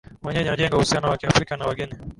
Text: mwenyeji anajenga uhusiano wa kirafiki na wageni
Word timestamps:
mwenyeji 0.21 0.47
anajenga 0.49 0.75
uhusiano 0.77 1.09
wa 1.09 1.17
kirafiki 1.17 1.53
na 1.53 1.65
wageni 1.65 1.93